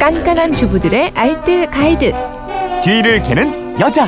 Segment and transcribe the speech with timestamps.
[0.00, 2.14] 깐깐한 주부들의 알뜰 가이드.
[2.82, 4.06] 뒤를 캐는 여자.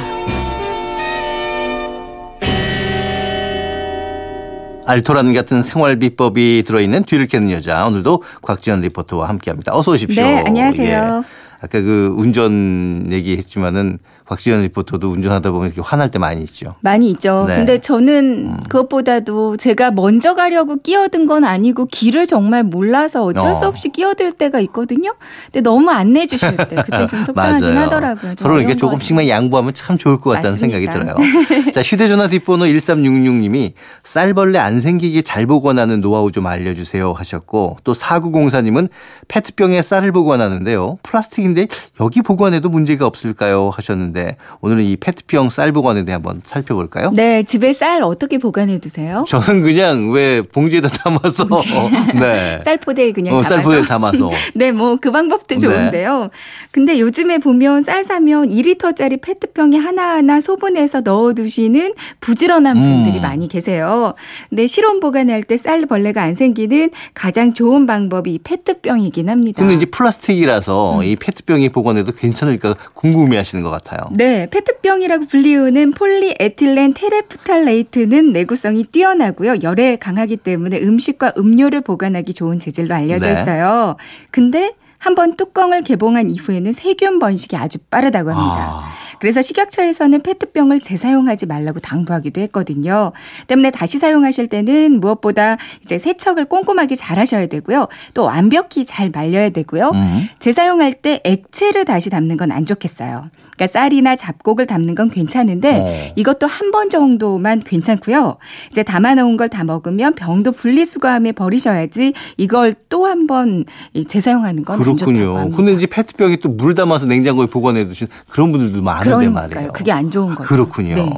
[4.86, 7.86] 알토란 같은 생활 비법이 들어있는 뒤를 캐는 여자.
[7.86, 9.76] 오늘도 곽지연 리포터와 함께합니다.
[9.76, 10.24] 어서 오십시오.
[10.24, 11.22] 네, 안녕하세요.
[11.24, 11.51] 예.
[11.62, 16.74] 아까 그 운전 얘기했지만은 곽지연 리포터도 운전하다 보면 이렇게 화날 때 많이 있죠.
[16.80, 17.44] 많이 있죠.
[17.46, 17.56] 네.
[17.56, 18.56] 근데 저는 음.
[18.68, 23.68] 그것보다도 제가 먼저 가려고 끼어든 건 아니고 길을 정말 몰라서 어쩔 수 어.
[23.68, 25.14] 없이 끼어들 때가 있거든요.
[25.46, 27.76] 근데 너무 안내 주실 때 그때 좀 속상하긴.
[27.76, 28.34] 하더라고요.
[28.34, 31.14] 좀 서로 이렇게 조금씩만 양보하면 참 좋을 것 같다는 생각이 맞습니다.
[31.14, 31.70] 들어요.
[31.72, 33.72] 자, 휴대전화 뒷번호 1366님이
[34.02, 38.88] 쌀벌레 안 생기게 잘 보관하는 노하우 좀 알려주세요 하셨고 또 4904님은
[39.28, 40.98] 페트병에 쌀을 보관하는데요.
[41.02, 41.66] 플라스틱 인데
[42.00, 47.12] 여기 보관해도 문제가 없을까요 하셨는데 오늘은 이 페트병 쌀 보관에 대해 한번 살펴볼까요?
[47.14, 49.24] 네, 집에 쌀 어떻게 보관해 두세요?
[49.28, 51.46] 저는 그냥 왜 봉지에다 담아서
[52.18, 52.58] 네.
[52.64, 53.54] 쌀포대에 그냥 어, 담아서.
[53.56, 55.58] 쌀포대에 담아서 네, 뭐 그 방법도 네.
[55.58, 56.30] 좋은데요.
[56.70, 62.82] 근데 요즘에 보면 쌀 사면 2리터짜리 페트병에 하나하나 소분해서 넣어 두시는 부지런한 음.
[62.82, 64.14] 분들이 많이 계세요.
[64.48, 69.60] 근데 실온 보관할 때 쌀 벌레가 안 생기는 가장 좋은 방법이 이 페트병이긴 합니다.
[69.62, 71.02] 근데 이제 플라스틱이라서 음.
[71.04, 74.00] 이 페트 병에 보관해도 괜찮을까 궁금해 하시는 것 같아요.
[74.12, 79.56] 네, 페트병이라고 불리우는 폴리에틸렌 테레프탈레이트는 내구성이 뛰어나고요.
[79.62, 83.32] 열에 강하기 때문에 음식과 음료를 보관하기 좋은 재질로 알려져 네.
[83.32, 83.96] 있어요.
[84.30, 88.84] 근데 한번 뚜껑을 개봉한 이후에는 세균 번식이 아주 빠르다고 합니다.
[88.84, 88.92] 아.
[89.22, 93.12] 그래서 식약처에서는 페트병을 재사용하지 말라고 당부하기도 했거든요.
[93.46, 97.86] 때문에 다시 사용하실 때는 무엇보다 이제 세척을 꼼꼼하게 잘 하셔야 되고요.
[98.14, 99.92] 또 완벽히 잘 말려야 되고요.
[99.94, 100.28] 음.
[100.40, 103.30] 재사용할 때 액체를 다시 담는 건 안 좋겠어요.
[103.54, 105.78] 그러니까 쌀이나 잡곡을 담는 건 괜찮은데
[106.10, 106.12] 어.
[106.16, 108.38] 이것도 한 번 정도만 괜찮고요.
[108.72, 113.66] 이제 담아 놓은 걸 다 먹으면 병도 분리수거함에 버리셔야지 이걸 또 한 번
[114.08, 115.36] 재사용하는 건 안 좋다고 그렇군요.
[115.38, 115.56] 합니다.
[115.56, 119.48] 근데 이제 페트병에 또 물 담아서 냉장고에 보관해 두신 그런 분들도 많은데 그러니까요.
[119.48, 119.72] 말이에요.
[119.72, 120.48] 그게 안 좋은 거죠.
[120.48, 120.94] 그렇군요.
[120.94, 121.10] 네.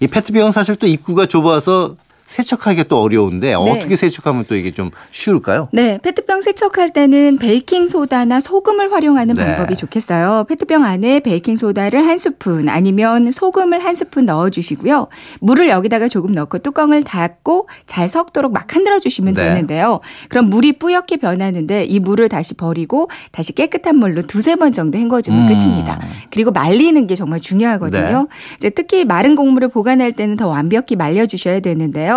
[0.00, 5.68] 이 페트병은 사실 또 입구가 좁아서 세척하기가 또 어려운데 어떻게 세척하면 또 이게 좀 쉬울까요?
[5.72, 9.44] 네, 페트병 세척할 때는 베이킹 소다나 소금을 활용하는 네.
[9.44, 10.44] 방법이 좋겠어요.
[10.48, 15.06] 페트병 안에 베이킹 소다를 한 스푼 아니면 소금을 한 스푼 넣어 주시고요.
[15.40, 19.44] 물을 여기다가 조금 넣고 뚜껑을 닫고 잘 섞도록 막 흔들어 주시면 네.
[19.48, 20.00] 되는데요.
[20.28, 25.20] 그럼 물이 뿌옇게 변하는데 이 물을 다시 버리고 다시 깨끗한 물로 두세 번 정도 헹궈
[25.20, 25.46] 주면 음.
[25.46, 26.00] 끝입니다.
[26.30, 28.26] 그리고 말리는 게 정말 중요하거든요.
[28.28, 28.56] 네.
[28.56, 32.15] 이제 특히 마른 곡물을 보관할 때는 더 완벽히 말려 주셔야 되는데요.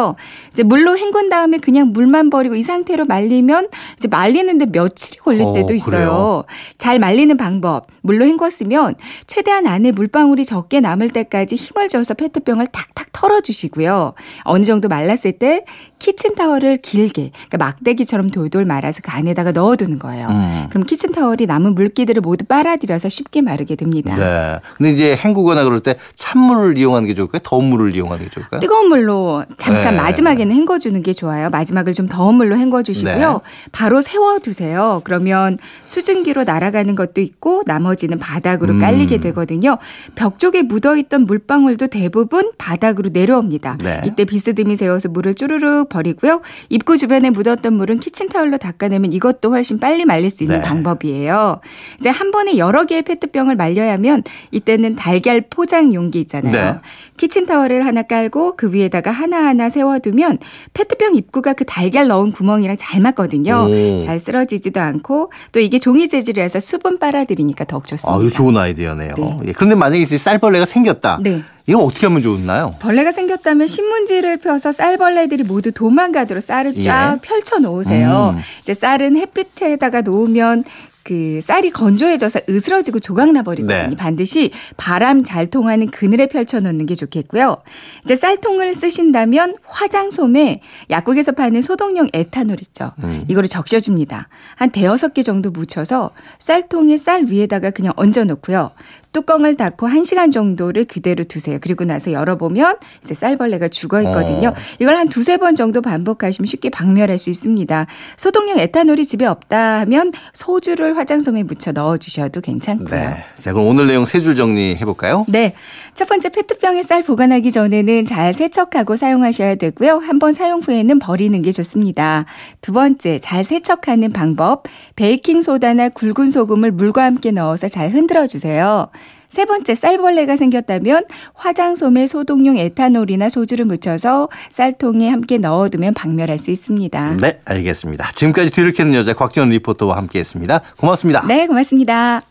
[0.51, 5.53] 이제 물로 헹군 다음에 그냥 물만 버리고 이 상태로 말리면 이제 말리는데 며칠이 걸릴 어,
[5.53, 6.43] 때도 있어요.
[6.77, 7.87] 잘 말리는 방법.
[8.01, 8.95] 물로 헹궜으면
[9.27, 14.13] 최대한 안에 물방울이 적게 남을 때까지 힘을 줘서 페트병을 탁탁 털어 주시고요.
[14.43, 15.65] 어느 정도 말랐을 때
[15.99, 20.27] 키친타월을 길게 그러니까 막대기처럼 돌돌 말아서 그 안에다가 넣어 두는 거예요.
[20.29, 20.67] 음.
[20.69, 24.15] 그럼 키친타월이 남은 물기들을 모두 빨아들여서 쉽게 마르게 됩니다.
[24.15, 24.59] 네.
[24.77, 27.41] 근데 이제 헹구거나 그럴 때 찬물을 이용하는 게 좋을까요?
[27.43, 28.61] 더운 물을 이용하는 게 좋을까요?
[28.61, 29.97] 뜨거운 물로 잠깐 네.
[29.97, 31.49] 마지막에는 헹궈주는 게 좋아요.
[31.49, 33.31] 마지막을 좀 더운 물로 헹궈주시고요.
[33.33, 33.39] 네.
[33.71, 35.01] 바로 세워두세요.
[35.03, 38.79] 그러면 수증기로 날아가는 것도 있고 나머지는 바닥으로 음.
[38.79, 39.77] 깔리게 되거든요.
[40.15, 43.77] 벽 쪽에 묻어있던 물방울도 대부분 바닥으로 내려옵니다.
[43.83, 44.01] 네.
[44.05, 46.41] 이때 비스듬히 세워서 물을 쭈르륵 버리고요.
[46.69, 50.65] 입구 주변에 묻었던 물은 키친타올로 닦아내면 이것도 훨씬 빨리 말릴 수 있는 네.
[50.65, 51.61] 방법이에요.
[51.99, 56.51] 이제 한 번에 여러 개의 페트병을 말려야 하면 이때는 달걀 포장 용기 있잖아요.
[56.51, 56.79] 네.
[57.17, 60.39] 키친타월을 하나 깔고 그 위에다가 하나하나 세 워두면
[60.73, 63.67] 페트병 입구가 그 달걀 넣은 구멍이랑 잘 맞거든요.
[63.69, 63.99] 오.
[63.99, 68.13] 잘 쓰러지지도 않고 또 이게 종이 재질이라서 수분 빨아들이니까 더욱 좋습니다.
[68.13, 69.13] 아, 이거 좋은 아이디어네요.
[69.17, 69.39] 네.
[69.47, 71.19] 예, 그런데 만약에 이제 쌀벌레가 생겼다.
[71.21, 71.43] 네.
[71.67, 72.73] 이건 어떻게 하면 좋나요?
[72.79, 77.19] 벌레가 생겼다면 신문지를 펴서 쌀벌레들이 모두 도망가도록 쌀을 쫙 예.
[77.21, 78.33] 펼쳐 놓으세요.
[78.35, 78.41] 음.
[78.61, 80.63] 이제 쌀은 햇빛에다가 놓으면
[81.03, 83.89] 그 쌀이 건조해져서 으스러지고 조각 나 버리거든요.
[83.89, 83.95] 네.
[83.95, 87.57] 반드시 바람 잘 통하는 그늘에 펼쳐 놓는 게 좋겠고요.
[88.03, 92.91] 이제 쌀통을 쓰신다면 화장솜에 약국에서 파는 소독용 에탄올 있죠.
[93.03, 93.23] 음.
[93.27, 94.27] 이거를 적셔 줍니다.
[94.55, 98.71] 한 대여섯 개 정도 묻혀서 쌀통에 쌀 위에다가 그냥 얹어 놓고요.
[99.11, 101.57] 뚜껑을 닫고 1시간 정도를 그대로 두세요.
[101.61, 104.49] 그리고 나서 열어보면 이제 쌀벌레가 죽어 있거든요.
[104.49, 104.53] 어.
[104.79, 107.87] 이걸 한 두세 번 정도 반복하시면 쉽게 박멸할 수 있습니다.
[108.17, 112.89] 소독용 에탄올이 집에 없다 하면 소주를 화장솜에 묻혀 넣어주셔도 괜찮고요.
[112.89, 113.23] 네.
[113.37, 115.25] 자, 그럼 오늘 내용 세 줄 정리해 볼까요?
[115.27, 115.53] 네.
[115.93, 119.97] 첫 번째 페트병에 쌀 보관하기 전에는 잘 세척하고 사용하셔야 되고요.
[119.97, 122.25] 한번 사용 후에는 버리는 게 좋습니다.
[122.61, 124.63] 두 번째, 잘 세척하는 방법.
[124.95, 128.89] 베이킹 소다나 굵은 소금을 물과 함께 넣어서 잘 흔들어 주세요.
[129.29, 131.05] 세 번째, 쌀벌레가 생겼다면
[131.35, 137.17] 화장솜에 소독용 에탄올이나 소주를 묻혀서 쌀통에 함께 넣어두면 박멸할 수 있습니다.
[137.21, 138.11] 네, 알겠습니다.
[138.13, 140.61] 지금까지 뒤를 캐는 여자 곽지원 리포터와 함께했습니다.
[140.77, 141.25] 고맙습니다.
[141.27, 142.21] 네, 고맙습니다.